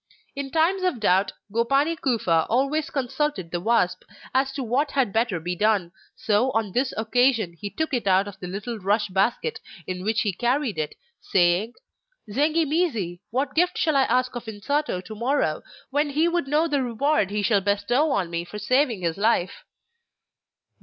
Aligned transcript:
In 0.35 0.49
times 0.49 0.81
of 0.81 0.99
doubt 0.99 1.31
Gopani 1.53 1.95
Kufa 1.95 2.47
always 2.49 2.89
consulted 2.89 3.51
the 3.51 3.61
wasp 3.61 4.01
as 4.33 4.51
to 4.53 4.63
what 4.63 4.89
had 4.93 5.13
better 5.13 5.39
be 5.39 5.55
done, 5.55 5.91
so 6.15 6.49
on 6.53 6.71
this 6.71 6.91
occasion 6.97 7.53
he 7.59 7.69
took 7.69 7.93
it 7.93 8.07
out 8.07 8.27
of 8.27 8.39
the 8.39 8.47
little 8.47 8.79
rush 8.79 9.09
basket 9.09 9.59
in 9.85 10.03
which 10.03 10.21
he 10.21 10.33
carried 10.33 10.79
it, 10.79 10.95
saying: 11.21 11.73
'Zengi 12.27 12.65
mizi, 12.65 13.21
what 13.29 13.53
gift 13.53 13.77
shall 13.77 13.95
I 13.95 14.05
ask 14.05 14.35
of 14.35 14.45
Insato 14.47 15.05
to 15.05 15.13
morrow 15.15 15.61
when 15.91 16.09
he 16.09 16.27
would 16.27 16.47
know 16.47 16.67
the 16.67 16.81
reward 16.81 17.29
he 17.29 17.43
shall 17.43 17.61
bestow 17.61 18.09
on 18.09 18.31
me 18.31 18.43
for 18.43 18.57
saving 18.57 19.01
his 19.03 19.17
life? 19.17 19.65